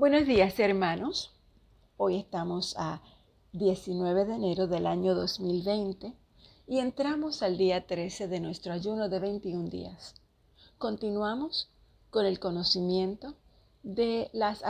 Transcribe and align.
Buenos 0.00 0.26
días 0.26 0.58
hermanos. 0.58 1.30
Hoy 1.98 2.16
estamos 2.16 2.74
a 2.78 3.02
19 3.52 4.24
de 4.24 4.34
enero 4.34 4.66
del 4.66 4.86
año 4.86 5.14
2020 5.14 6.14
y 6.66 6.78
entramos 6.78 7.42
al 7.42 7.58
día 7.58 7.86
13 7.86 8.26
de 8.26 8.40
nuestro 8.40 8.72
ayuno 8.72 9.10
de 9.10 9.18
21 9.18 9.68
días. 9.68 10.14
Continuamos 10.78 11.70
con 12.08 12.24
el 12.24 12.40
conocimiento 12.40 13.34
de 13.82 14.30
las, 14.32 14.62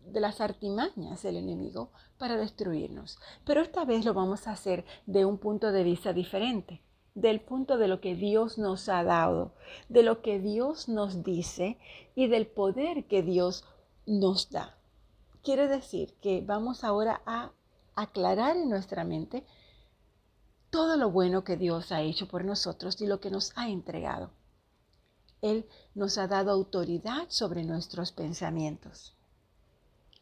de 0.00 0.20
las 0.20 0.40
artimañas 0.40 1.22
del 1.22 1.36
enemigo 1.36 1.92
para 2.18 2.36
destruirnos, 2.36 3.20
pero 3.44 3.62
esta 3.62 3.84
vez 3.84 4.04
lo 4.04 4.14
vamos 4.14 4.48
a 4.48 4.50
hacer 4.50 4.84
de 5.06 5.24
un 5.24 5.38
punto 5.38 5.70
de 5.70 5.84
vista 5.84 6.12
diferente 6.12 6.82
del 7.14 7.40
punto 7.40 7.78
de 7.78 7.88
lo 7.88 8.02
que 8.02 8.14
Dios 8.14 8.58
nos 8.58 8.90
ha 8.90 9.02
dado, 9.02 9.54
de 9.88 10.02
lo 10.02 10.20
que 10.20 10.38
Dios 10.38 10.86
nos 10.86 11.24
dice 11.24 11.78
y 12.14 12.26
del 12.26 12.46
poder 12.46 13.06
que 13.06 13.22
Dios 13.22 13.64
nos 14.06 14.50
da. 14.50 14.76
Quiere 15.42 15.68
decir 15.68 16.14
que 16.20 16.40
vamos 16.40 16.84
ahora 16.84 17.22
a 17.26 17.52
aclarar 17.94 18.56
en 18.56 18.70
nuestra 18.70 19.04
mente 19.04 19.44
todo 20.70 20.96
lo 20.96 21.10
bueno 21.10 21.44
que 21.44 21.56
Dios 21.56 21.92
ha 21.92 22.02
hecho 22.02 22.28
por 22.28 22.44
nosotros 22.44 23.00
y 23.00 23.06
lo 23.06 23.20
que 23.20 23.30
nos 23.30 23.52
ha 23.56 23.68
entregado. 23.68 24.30
Él 25.42 25.66
nos 25.94 26.18
ha 26.18 26.26
dado 26.26 26.50
autoridad 26.50 27.26
sobre 27.28 27.64
nuestros 27.64 28.12
pensamientos. 28.12 29.14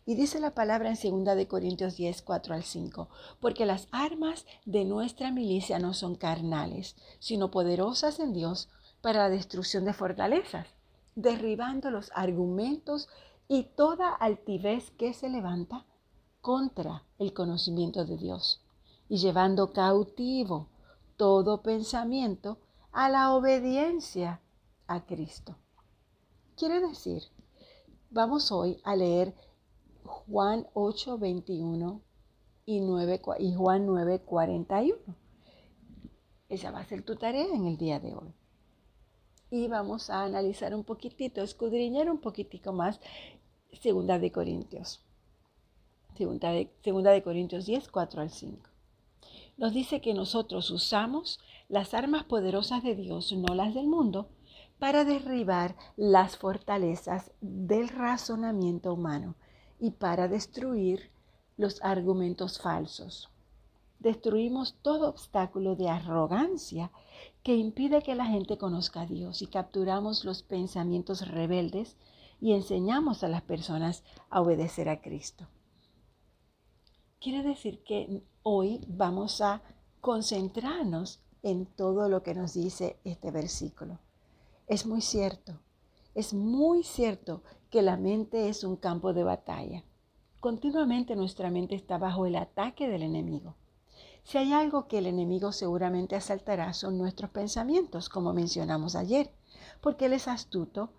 Y 0.06 0.16
dice 0.16 0.38
la 0.38 0.54
palabra 0.54 0.92
en 0.92 1.24
2 1.24 1.36
de 1.36 1.48
Corintios 1.48 1.96
10, 1.96 2.22
4 2.22 2.54
al 2.54 2.62
5, 2.62 3.08
porque 3.40 3.64
las 3.64 3.88
armas 3.90 4.44
de 4.66 4.84
nuestra 4.84 5.30
milicia 5.30 5.78
no 5.78 5.94
son 5.94 6.14
carnales, 6.14 6.94
sino 7.20 7.50
poderosas 7.50 8.20
en 8.20 8.34
Dios 8.34 8.68
para 9.00 9.20
la 9.20 9.30
destrucción 9.30 9.86
de 9.86 9.94
fortalezas, 9.94 10.66
derribando 11.14 11.90
los 11.90 12.10
argumentos 12.14 13.08
y 13.48 13.64
toda 13.64 14.10
altivez 14.10 14.90
que 14.92 15.12
se 15.12 15.28
levanta 15.28 15.86
contra 16.40 17.04
el 17.18 17.32
conocimiento 17.32 18.04
de 18.04 18.16
Dios 18.16 18.62
y 19.08 19.18
llevando 19.18 19.72
cautivo 19.72 20.68
todo 21.16 21.62
pensamiento 21.62 22.58
a 22.92 23.08
la 23.08 23.34
obediencia 23.34 24.40
a 24.86 25.04
Cristo. 25.04 25.56
Quiere 26.56 26.80
decir, 26.80 27.22
vamos 28.10 28.50
hoy 28.52 28.80
a 28.84 28.96
leer 28.96 29.34
Juan 30.04 30.66
8, 30.74 31.18
21 31.18 32.00
y, 32.66 32.80
9, 32.80 33.22
y 33.38 33.54
Juan 33.54 33.86
9, 33.86 34.20
41. 34.20 34.98
Esa 36.48 36.70
va 36.70 36.80
a 36.80 36.84
ser 36.84 37.02
tu 37.02 37.16
tarea 37.16 37.46
en 37.54 37.66
el 37.66 37.76
día 37.76 38.00
de 38.00 38.14
hoy 38.14 38.34
y 39.50 39.68
vamos 39.68 40.10
a 40.10 40.24
analizar 40.24 40.74
un 40.74 40.84
poquitito, 40.84 41.42
escudriñar 41.42 42.10
un 42.10 42.18
poquitico 42.18 42.72
más 42.72 43.00
Segunda 43.80 44.18
de 44.18 44.30
Corintios. 44.30 45.02
Segunda 46.16 46.50
de, 46.50 46.70
segunda 46.82 47.10
de 47.10 47.22
Corintios 47.22 47.66
10, 47.66 47.88
4 47.88 48.22
al 48.22 48.30
5. 48.30 48.58
Nos 49.56 49.72
dice 49.72 50.00
que 50.00 50.14
nosotros 50.14 50.70
usamos 50.70 51.40
las 51.68 51.94
armas 51.94 52.24
poderosas 52.24 52.82
de 52.82 52.94
Dios, 52.94 53.32
no 53.32 53.54
las 53.54 53.74
del 53.74 53.86
mundo, 53.86 54.28
para 54.78 55.04
derribar 55.04 55.76
las 55.96 56.36
fortalezas 56.36 57.32
del 57.40 57.88
razonamiento 57.88 58.92
humano 58.92 59.34
y 59.80 59.90
para 59.90 60.28
destruir 60.28 61.10
los 61.56 61.82
argumentos 61.82 62.60
falsos 62.60 63.33
destruimos 64.04 64.76
todo 64.82 65.08
obstáculo 65.08 65.74
de 65.74 65.88
arrogancia 65.88 66.92
que 67.42 67.56
impide 67.56 68.02
que 68.02 68.14
la 68.14 68.26
gente 68.26 68.58
conozca 68.58 69.00
a 69.00 69.06
Dios 69.06 69.40
y 69.40 69.46
capturamos 69.46 70.24
los 70.24 70.42
pensamientos 70.42 71.26
rebeldes 71.26 71.96
y 72.38 72.52
enseñamos 72.52 73.24
a 73.24 73.28
las 73.28 73.42
personas 73.42 74.04
a 74.28 74.42
obedecer 74.42 74.90
a 74.90 75.00
Cristo. 75.00 75.48
Quiere 77.18 77.42
decir 77.42 77.82
que 77.82 78.22
hoy 78.42 78.84
vamos 78.86 79.40
a 79.40 79.62
concentrarnos 80.02 81.22
en 81.42 81.64
todo 81.64 82.10
lo 82.10 82.22
que 82.22 82.34
nos 82.34 82.52
dice 82.52 83.00
este 83.04 83.30
versículo. 83.30 84.00
Es 84.66 84.84
muy 84.84 85.00
cierto, 85.00 85.60
es 86.14 86.34
muy 86.34 86.82
cierto 86.82 87.42
que 87.70 87.80
la 87.80 87.96
mente 87.96 88.50
es 88.50 88.64
un 88.64 88.76
campo 88.76 89.14
de 89.14 89.24
batalla. 89.24 89.82
Continuamente 90.40 91.16
nuestra 91.16 91.50
mente 91.50 91.74
está 91.74 91.96
bajo 91.96 92.26
el 92.26 92.36
ataque 92.36 92.86
del 92.86 93.02
enemigo. 93.02 93.56
Si 94.24 94.38
hay 94.38 94.54
algo 94.54 94.88
que 94.88 94.98
el 94.98 95.06
enemigo 95.06 95.52
seguramente 95.52 96.16
asaltará 96.16 96.72
son 96.72 96.96
nuestros 96.96 97.30
pensamientos, 97.30 98.08
como 98.08 98.32
mencionamos 98.32 98.96
ayer, 98.96 99.30
porque 99.82 100.06
él 100.06 100.14
es 100.14 100.28
astuto 100.28 100.90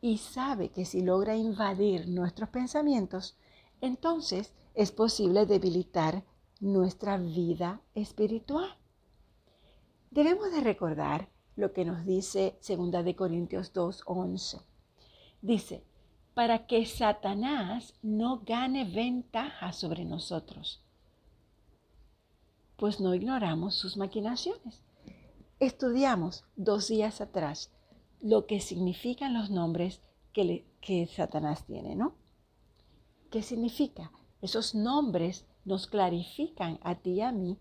y 0.00 0.16
sabe 0.16 0.70
que 0.70 0.86
si 0.86 1.02
logra 1.02 1.36
invadir 1.36 2.08
nuestros 2.08 2.48
pensamientos, 2.48 3.36
entonces 3.82 4.54
es 4.74 4.92
posible 4.92 5.44
debilitar 5.44 6.24
nuestra 6.58 7.18
vida 7.18 7.82
espiritual. 7.94 8.74
Debemos 10.10 10.50
de 10.50 10.62
recordar 10.62 11.28
lo 11.56 11.74
que 11.74 11.84
nos 11.84 12.06
dice 12.06 12.58
2 12.66 13.04
de 13.04 13.14
Corintios 13.14 13.74
2:11. 13.74 14.62
Dice, 15.42 15.84
para 16.32 16.66
que 16.66 16.86
Satanás 16.86 17.92
no 18.02 18.40
gane 18.40 18.84
ventaja 18.84 19.72
sobre 19.72 20.06
nosotros 20.06 20.82
pues 22.80 22.98
no 22.98 23.14
ignoramos 23.14 23.74
sus 23.74 23.98
maquinaciones. 23.98 24.80
Estudiamos 25.58 26.44
dos 26.56 26.88
días 26.88 27.20
atrás 27.20 27.70
lo 28.22 28.46
que 28.46 28.58
significan 28.60 29.34
los 29.34 29.50
nombres 29.50 30.00
que, 30.32 30.64
que 30.80 31.06
Satanás 31.06 31.66
tiene, 31.66 31.94
¿no? 31.94 32.14
¿Qué 33.30 33.42
significa? 33.42 34.10
Esos 34.40 34.74
nombres 34.74 35.44
nos 35.66 35.86
clarifican 35.86 36.80
a 36.82 36.94
ti 36.94 37.10
y 37.10 37.20
a 37.20 37.32
mí 37.32 37.58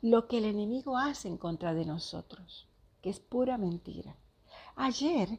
lo 0.00 0.26
que 0.26 0.38
el 0.38 0.46
enemigo 0.46 0.96
hace 0.96 1.28
en 1.28 1.36
contra 1.36 1.74
de 1.74 1.84
nosotros, 1.84 2.66
que 3.02 3.10
es 3.10 3.20
pura 3.20 3.58
mentira. 3.58 4.16
Ayer 4.74 5.38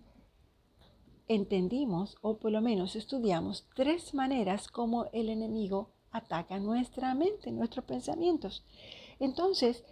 entendimos, 1.27 2.17
o 2.21 2.37
por 2.37 2.51
lo 2.51 2.61
menos 2.61 2.95
estudiamos, 2.95 3.65
tres 3.75 4.13
maneras 4.13 4.67
como 4.67 5.05
el 5.11 5.29
enemigo 5.29 5.89
ataca 6.11 6.59
nuestra 6.59 7.15
mente, 7.15 7.51
nuestros 7.51 7.85
pensamientos. 7.85 8.63
Entonces, 9.19 9.83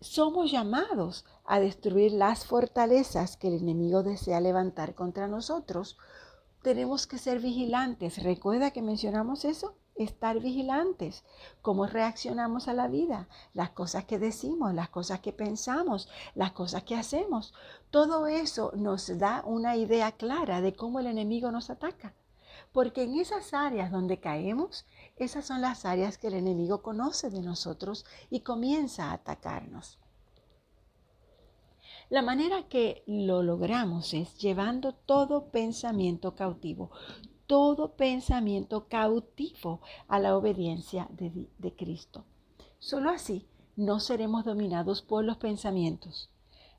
somos 0.00 0.50
llamados 0.50 1.24
a 1.44 1.60
destruir 1.60 2.12
las 2.12 2.44
fortalezas 2.46 3.36
que 3.36 3.48
el 3.48 3.54
enemigo 3.54 4.02
desea 4.02 4.40
levantar 4.40 4.94
contra 4.94 5.28
nosotros. 5.28 5.96
Tenemos 6.62 7.06
que 7.06 7.18
ser 7.18 7.40
vigilantes. 7.40 8.22
¿Recuerda 8.22 8.70
que 8.70 8.82
mencionamos 8.82 9.44
eso? 9.44 9.76
Estar 9.94 10.40
vigilantes. 10.40 11.24
¿Cómo 11.62 11.86
reaccionamos 11.86 12.68
a 12.68 12.74
la 12.74 12.88
vida? 12.88 13.28
Las 13.52 13.70
cosas 13.70 14.04
que 14.04 14.18
decimos, 14.18 14.74
las 14.74 14.88
cosas 14.88 15.20
que 15.20 15.32
pensamos, 15.32 16.08
las 16.34 16.52
cosas 16.52 16.82
que 16.82 16.96
hacemos. 16.96 17.54
Todo 17.90 18.26
eso 18.26 18.72
nos 18.74 19.18
da 19.18 19.42
una 19.46 19.76
idea 19.76 20.12
clara 20.12 20.60
de 20.60 20.74
cómo 20.74 21.00
el 21.00 21.06
enemigo 21.06 21.50
nos 21.50 21.70
ataca. 21.70 22.14
Porque 22.74 23.04
en 23.04 23.14
esas 23.20 23.54
áreas 23.54 23.92
donde 23.92 24.18
caemos, 24.18 24.84
esas 25.14 25.46
son 25.46 25.60
las 25.60 25.84
áreas 25.84 26.18
que 26.18 26.26
el 26.26 26.34
enemigo 26.34 26.82
conoce 26.82 27.30
de 27.30 27.40
nosotros 27.40 28.04
y 28.30 28.40
comienza 28.40 29.10
a 29.10 29.12
atacarnos. 29.12 30.00
La 32.10 32.20
manera 32.20 32.64
que 32.68 33.04
lo 33.06 33.44
logramos 33.44 34.12
es 34.12 34.36
llevando 34.38 34.92
todo 34.92 35.52
pensamiento 35.52 36.34
cautivo, 36.34 36.90
todo 37.46 37.94
pensamiento 37.94 38.88
cautivo 38.88 39.80
a 40.08 40.18
la 40.18 40.36
obediencia 40.36 41.06
de, 41.12 41.74
Cristo. 41.76 42.24
Solo 42.80 43.10
así 43.10 43.46
no 43.76 44.00
seremos 44.00 44.44
dominados 44.44 45.00
por 45.00 45.24
los 45.24 45.36
pensamientos. 45.36 46.28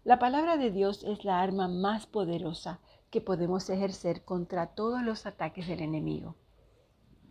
La 0.04 0.20
palabra 0.20 0.58
de 0.58 0.72
Dios 0.72 1.06
es 1.06 1.24
la 1.24 1.40
arma 1.40 1.70
más 1.70 2.06
poderosa 2.06 2.82
que 3.10 3.22
podemos 3.22 3.70
ejercer 3.70 4.24
contra 4.24 4.68
todos 4.68 5.02
los 5.04 5.26
ataques 5.26 5.68
del 5.68 5.82
enemigo. 5.82 6.36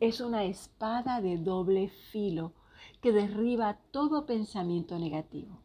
Es 0.00 0.20
una 0.20 0.44
espada 0.44 1.20
de 1.20 1.38
doble 1.38 1.88
filo 1.88 2.52
que 3.00 3.12
derriba 3.12 3.78
todo 3.90 4.26
pensamiento 4.26 4.98
negativo. 4.98 5.60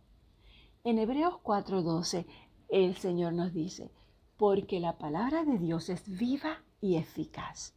En 0.83 0.99
Hebreos 0.99 1.35
4:12 1.43 2.25
el 2.69 2.95
Señor 2.95 3.33
nos 3.33 3.53
dice, 3.53 3.91
porque 4.37 4.79
la 4.79 4.97
palabra 4.97 5.43
de 5.43 5.57
Dios 5.57 5.89
es 5.89 6.17
viva 6.17 6.63
y 6.79 6.95
eficaz 6.95 7.73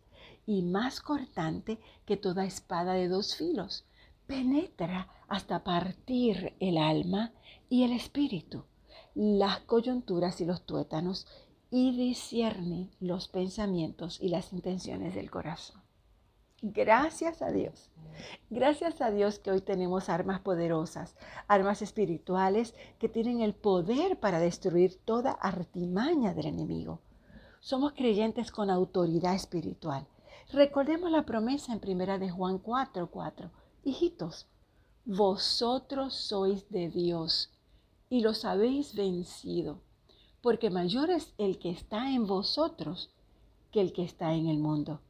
y 0.46 0.62
más 0.62 1.00
cortante 1.00 1.80
que 2.04 2.16
toda 2.16 2.44
espada 2.44 2.94
de 2.94 3.08
dos 3.08 3.36
filos. 3.36 3.84
Penetra 4.26 5.08
hasta 5.28 5.64
partir 5.64 6.54
el 6.60 6.78
alma 6.78 7.32
y 7.68 7.84
el 7.84 7.92
espíritu, 7.92 8.64
las 9.14 9.60
coyunturas 9.60 10.40
y 10.40 10.44
los 10.44 10.64
tuétanos 10.64 11.26
y 11.74 11.96
discierne 11.96 12.90
los 13.00 13.28
pensamientos 13.28 14.20
y 14.20 14.28
las 14.28 14.52
intenciones 14.52 15.14
del 15.14 15.30
corazón. 15.30 15.80
Gracias 16.60 17.40
a 17.40 17.50
Dios. 17.50 17.88
Gracias 18.50 19.00
a 19.00 19.10
Dios 19.10 19.38
que 19.38 19.50
hoy 19.50 19.62
tenemos 19.62 20.10
armas 20.10 20.40
poderosas, 20.40 21.16
armas 21.48 21.80
espirituales 21.80 22.74
que 22.98 23.08
tienen 23.08 23.40
el 23.40 23.54
poder 23.54 24.20
para 24.20 24.38
destruir 24.38 25.00
toda 25.06 25.32
artimaña 25.32 26.34
del 26.34 26.48
enemigo. 26.48 27.00
Somos 27.60 27.94
creyentes 27.94 28.52
con 28.52 28.68
autoridad 28.68 29.34
espiritual. 29.34 30.06
Recordemos 30.52 31.10
la 31.10 31.24
promesa 31.24 31.72
en 31.72 31.80
primera 31.80 32.18
de 32.18 32.28
Juan 32.28 32.58
4, 32.58 33.10
4. 33.10 33.50
Hijitos, 33.84 34.46
vosotros 35.06 36.12
sois 36.12 36.68
de 36.68 36.90
Dios 36.90 37.50
y 38.10 38.20
los 38.20 38.44
habéis 38.44 38.94
vencido, 38.94 39.80
porque 40.42 40.70
mayor 40.70 41.10
es 41.10 41.32
el 41.38 41.58
que 41.58 41.70
está 41.70 42.10
en 42.10 42.26
vosotros 42.26 43.14
que 43.70 43.80
el 43.80 43.92
que 43.92 44.02
está 44.02 44.34
en 44.34 44.48
el 44.48 44.58
mundo. 44.58 45.00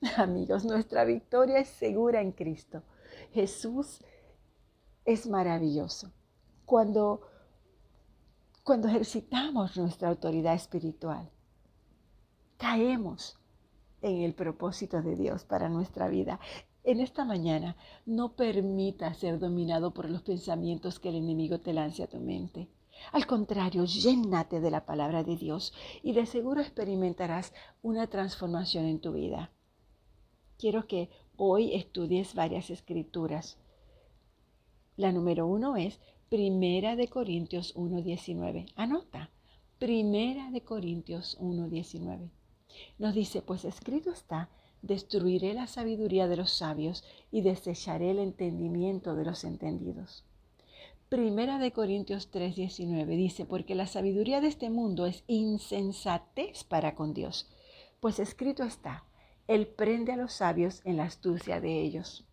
Amigos, 0.16 0.64
nuestra 0.64 1.04
victoria 1.04 1.58
es 1.58 1.68
segura 1.68 2.22
en 2.22 2.32
Cristo. 2.32 2.82
Jesús 3.32 3.98
es 5.04 5.26
maravilloso. 5.26 6.12
Cuando, 6.64 7.20
cuando 8.62 8.88
ejercitamos 8.88 9.76
nuestra 9.76 10.08
autoridad 10.08 10.54
espiritual, 10.54 11.28
caemos 12.56 13.38
en 14.02 14.22
el 14.22 14.34
propósito 14.34 15.02
de 15.02 15.16
Dios 15.16 15.44
para 15.44 15.68
nuestra 15.68 16.08
vida. 16.08 16.38
En 16.84 17.00
esta 17.00 17.24
mañana, 17.24 17.76
no 18.06 18.36
permita 18.36 19.12
ser 19.14 19.38
dominado 19.38 19.92
por 19.92 20.08
los 20.08 20.22
pensamientos 20.22 21.00
que 21.00 21.10
el 21.10 21.16
enemigo 21.16 21.58
te 21.58 21.74
lance 21.74 22.04
a 22.04 22.06
tu 22.06 22.20
mente. 22.20 22.68
Al 23.12 23.26
contrario, 23.26 23.84
llénate 23.84 24.60
de 24.60 24.70
la 24.70 24.86
palabra 24.86 25.24
de 25.24 25.36
Dios 25.36 25.72
y 26.02 26.12
de 26.12 26.26
seguro 26.26 26.60
experimentarás 26.60 27.52
una 27.82 28.06
transformación 28.06 28.86
en 28.86 29.00
tu 29.00 29.12
vida. 29.12 29.50
Quiero 30.58 30.86
que 30.86 31.08
hoy 31.36 31.74
estudies 31.74 32.34
varias 32.34 32.70
escrituras. 32.70 33.58
La 34.96 35.12
número 35.12 35.46
uno 35.46 35.76
es 35.76 35.98
Primera 36.28 36.96
de 36.96 37.08
Corintios 37.08 37.74
1.19. 37.74 38.72
Anota, 38.76 39.30
Primera 39.78 40.50
de 40.50 40.62
Corintios 40.62 41.38
1.19. 41.40 42.30
Nos 42.98 43.14
dice, 43.14 43.42
pues 43.42 43.64
escrito 43.64 44.12
está, 44.12 44.50
destruiré 44.82 45.54
la 45.54 45.66
sabiduría 45.66 46.28
de 46.28 46.36
los 46.36 46.52
sabios 46.52 47.04
y 47.30 47.40
desecharé 47.40 48.10
el 48.10 48.18
entendimiento 48.18 49.14
de 49.14 49.24
los 49.24 49.44
entendidos. 49.44 50.24
Primera 51.10 51.58
de 51.58 51.72
Corintios 51.72 52.30
3:19 52.30 53.16
dice, 53.16 53.44
porque 53.44 53.74
la 53.74 53.88
sabiduría 53.88 54.40
de 54.40 54.46
este 54.46 54.70
mundo 54.70 55.06
es 55.06 55.24
insensatez 55.26 56.62
para 56.62 56.94
con 56.94 57.14
Dios, 57.14 57.50
pues 57.98 58.20
escrito 58.20 58.62
está, 58.62 59.02
Él 59.48 59.66
prende 59.66 60.12
a 60.12 60.16
los 60.16 60.34
sabios 60.34 60.82
en 60.84 60.98
la 60.98 61.06
astucia 61.06 61.60
de 61.60 61.80
ellos. 61.82 62.24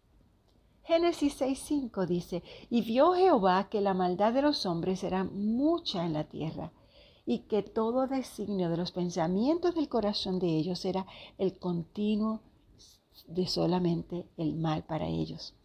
Génesis 0.83 1.41
6:5 1.41 2.05
dice, 2.05 2.43
y 2.69 2.83
vio 2.83 3.13
Jehová 3.13 3.67
que 3.67 3.81
la 3.81 3.95
maldad 3.95 4.31
de 4.31 4.43
los 4.43 4.67
hombres 4.67 5.03
era 5.03 5.23
mucha 5.23 6.05
en 6.05 6.13
la 6.13 6.25
tierra 6.25 6.71
y 7.25 7.47
que 7.47 7.63
todo 7.63 8.05
designio 8.05 8.69
de 8.69 8.77
los 8.77 8.91
pensamientos 8.91 9.73
del 9.73 9.89
corazón 9.89 10.37
de 10.37 10.55
ellos 10.55 10.85
era 10.85 11.07
el 11.39 11.57
continuo 11.57 12.41
de 13.25 13.47
solamente 13.47 14.27
el 14.37 14.53
mal 14.53 14.83
para 14.83 15.07
ellos. 15.07 15.56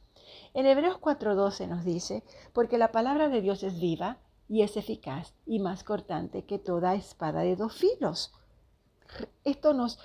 En 0.54 0.66
Hebreos 0.66 0.98
4:12 0.98 1.66
nos 1.66 1.84
dice, 1.84 2.22
porque 2.52 2.78
la 2.78 2.92
palabra 2.92 3.28
de 3.28 3.40
Dios 3.40 3.62
es 3.62 3.80
viva 3.80 4.18
y 4.48 4.62
es 4.62 4.76
eficaz 4.76 5.34
y 5.46 5.60
más 5.60 5.82
cortante 5.82 6.44
que 6.44 6.58
toda 6.58 6.94
espada 6.94 7.40
de 7.40 7.56
dos 7.56 7.74
filos. 7.74 8.32
Esto 9.44 9.74
nos, 9.74 9.98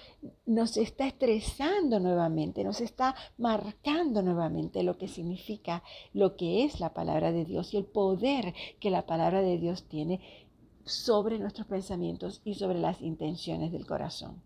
nos 0.45 0.77
está 0.77 1.07
estresando 1.07 1.99
nuevamente, 1.99 2.63
nos 2.63 2.81
está 2.81 3.15
marcando 3.38 4.21
nuevamente 4.21 4.83
lo 4.83 4.97
que 4.97 5.07
significa, 5.07 5.83
lo 6.13 6.35
que 6.35 6.63
es 6.63 6.79
la 6.79 6.94
palabra 6.94 7.31
de 7.31 7.45
Dios 7.45 7.73
y 7.73 7.77
el 7.77 7.85
poder 7.85 8.53
que 8.79 8.89
la 8.89 9.05
palabra 9.05 9.41
de 9.41 9.57
Dios 9.57 9.88
tiene 9.88 10.47
sobre 10.85 11.39
nuestros 11.39 11.67
pensamientos 11.67 12.41
y 12.44 12.55
sobre 12.55 12.79
las 12.79 13.01
intenciones 13.01 13.71
del 13.71 13.85
corazón. 13.85 14.41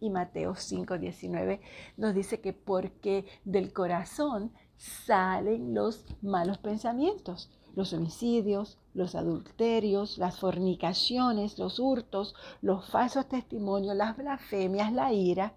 Y 0.00 0.10
Mateo 0.10 0.54
5:19 0.54 1.60
nos 1.96 2.14
dice 2.14 2.40
que 2.40 2.52
porque 2.52 3.24
del 3.44 3.72
corazón 3.72 4.52
salen 4.82 5.74
los 5.74 6.04
malos 6.22 6.58
pensamientos, 6.58 7.48
los 7.76 7.92
homicidios, 7.92 8.78
los 8.94 9.14
adulterios, 9.14 10.18
las 10.18 10.40
fornicaciones, 10.40 11.56
los 11.56 11.78
hurtos, 11.78 12.34
los 12.62 12.90
falsos 12.90 13.28
testimonios, 13.28 13.94
las 13.94 14.16
blasfemias, 14.16 14.92
la 14.92 15.12
ira 15.12 15.54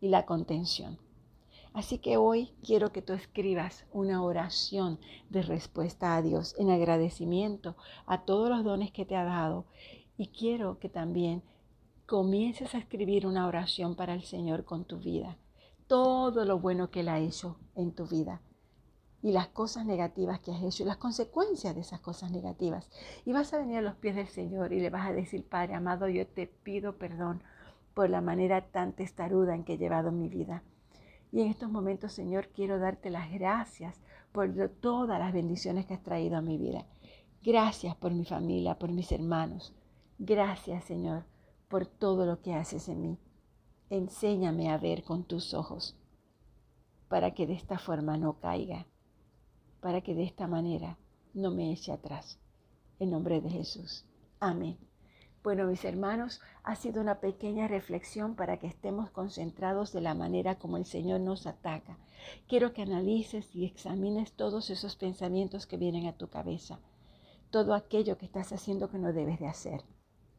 y 0.00 0.08
la 0.08 0.26
contención. 0.26 0.98
Así 1.72 1.98
que 1.98 2.16
hoy 2.16 2.52
quiero 2.64 2.92
que 2.92 3.00
tú 3.00 3.12
escribas 3.12 3.86
una 3.92 4.24
oración 4.24 4.98
de 5.30 5.42
respuesta 5.42 6.16
a 6.16 6.22
Dios 6.22 6.56
en 6.58 6.70
agradecimiento 6.70 7.76
a 8.06 8.24
todos 8.24 8.50
los 8.50 8.64
dones 8.64 8.90
que 8.90 9.06
te 9.06 9.14
ha 9.14 9.22
dado. 9.22 9.66
Y 10.18 10.26
quiero 10.28 10.80
que 10.80 10.88
también 10.88 11.44
comiences 12.06 12.74
a 12.74 12.78
escribir 12.78 13.24
una 13.24 13.46
oración 13.46 13.94
para 13.94 14.14
el 14.14 14.24
Señor 14.24 14.64
con 14.64 14.84
tu 14.84 14.98
vida. 14.98 15.38
Todo 15.92 16.46
lo 16.46 16.58
bueno 16.58 16.90
que 16.90 17.00
Él 17.00 17.10
ha 17.10 17.18
hecho 17.18 17.58
en 17.74 17.92
tu 17.92 18.06
vida 18.06 18.40
y 19.20 19.30
las 19.30 19.48
cosas 19.48 19.84
negativas 19.84 20.40
que 20.40 20.50
has 20.50 20.62
hecho 20.62 20.84
y 20.84 20.86
las 20.86 20.96
consecuencias 20.96 21.74
de 21.74 21.82
esas 21.82 22.00
cosas 22.00 22.30
negativas. 22.30 22.88
Y 23.26 23.34
vas 23.34 23.52
a 23.52 23.58
venir 23.58 23.76
a 23.76 23.82
los 23.82 23.96
pies 23.96 24.16
del 24.16 24.28
Señor 24.28 24.72
y 24.72 24.80
le 24.80 24.88
vas 24.88 25.06
a 25.06 25.12
decir, 25.12 25.46
Padre 25.46 25.74
amado, 25.74 26.08
yo 26.08 26.26
te 26.26 26.46
pido 26.46 26.96
perdón 26.96 27.42
por 27.92 28.08
la 28.08 28.22
manera 28.22 28.70
tan 28.70 28.94
testaruda 28.94 29.54
en 29.54 29.64
que 29.64 29.74
he 29.74 29.76
llevado 29.76 30.12
mi 30.12 30.30
vida. 30.30 30.62
Y 31.30 31.42
en 31.42 31.48
estos 31.48 31.70
momentos, 31.70 32.14
Señor, 32.14 32.48
quiero 32.54 32.78
darte 32.78 33.10
las 33.10 33.30
gracias 33.30 34.00
por 34.32 34.50
todas 34.80 35.18
las 35.18 35.34
bendiciones 35.34 35.84
que 35.84 35.92
has 35.92 36.02
traído 36.02 36.38
a 36.38 36.40
mi 36.40 36.56
vida. 36.56 36.86
Gracias 37.42 37.94
por 37.96 38.12
mi 38.12 38.24
familia, 38.24 38.78
por 38.78 38.90
mis 38.90 39.12
hermanos. 39.12 39.74
Gracias, 40.18 40.84
Señor, 40.84 41.24
por 41.68 41.84
todo 41.84 42.24
lo 42.24 42.40
que 42.40 42.54
haces 42.54 42.88
en 42.88 43.02
mí. 43.02 43.18
Enséñame 43.92 44.70
a 44.70 44.78
ver 44.78 45.04
con 45.04 45.22
tus 45.22 45.52
ojos 45.52 45.94
para 47.10 47.32
que 47.34 47.46
de 47.46 47.52
esta 47.52 47.78
forma 47.78 48.16
no 48.16 48.40
caiga, 48.40 48.86
para 49.82 50.00
que 50.00 50.14
de 50.14 50.22
esta 50.22 50.46
manera 50.46 50.96
no 51.34 51.50
me 51.50 51.70
eche 51.70 51.92
atrás. 51.92 52.38
En 53.00 53.10
nombre 53.10 53.42
de 53.42 53.50
Jesús. 53.50 54.06
Amén. 54.40 54.78
Bueno, 55.42 55.66
mis 55.66 55.84
hermanos, 55.84 56.40
ha 56.62 56.74
sido 56.74 57.02
una 57.02 57.20
pequeña 57.20 57.68
reflexión 57.68 58.34
para 58.34 58.58
que 58.58 58.66
estemos 58.66 59.10
concentrados 59.10 59.92
de 59.92 60.00
la 60.00 60.14
manera 60.14 60.58
como 60.58 60.78
el 60.78 60.86
Señor 60.86 61.20
nos 61.20 61.46
ataca. 61.46 61.98
Quiero 62.48 62.72
que 62.72 62.80
analices 62.80 63.54
y 63.54 63.66
examines 63.66 64.32
todos 64.32 64.70
esos 64.70 64.96
pensamientos 64.96 65.66
que 65.66 65.76
vienen 65.76 66.06
a 66.06 66.16
tu 66.16 66.30
cabeza, 66.30 66.80
todo 67.50 67.74
aquello 67.74 68.16
que 68.16 68.24
estás 68.24 68.54
haciendo 68.54 68.88
que 68.88 68.96
no 68.96 69.12
debes 69.12 69.38
de 69.38 69.48
hacer, 69.48 69.82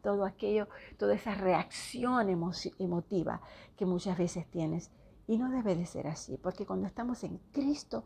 todo 0.03 0.25
aquello, 0.25 0.67
toda 0.97 1.15
esa 1.15 1.33
reacción 1.33 2.29
emotiva 2.29 3.41
que 3.75 3.85
muchas 3.88 4.17
veces 4.17 4.45
tienes 4.51 4.91
y 5.25 5.38
no 5.38 5.50
debe 5.50 5.75
de 5.75 5.85
ser 5.85 6.07
así, 6.07 6.38
porque 6.38 6.65
cuando 6.65 6.86
estamos 6.86 7.24
en 7.24 7.38
Cristo 7.51 8.03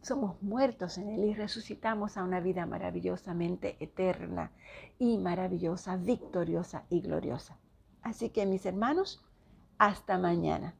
somos 0.00 0.42
muertos 0.42 0.96
en 0.98 1.10
Él 1.10 1.24
y 1.24 1.34
resucitamos 1.34 2.16
a 2.16 2.24
una 2.24 2.40
vida 2.40 2.64
maravillosamente 2.66 3.76
eterna 3.80 4.50
y 4.98 5.18
maravillosa, 5.18 5.96
victoriosa 5.96 6.86
y 6.88 7.00
gloriosa. 7.02 7.58
Así 8.02 8.30
que 8.30 8.46
mis 8.46 8.64
hermanos, 8.66 9.24
hasta 9.78 10.18
mañana. 10.18 10.74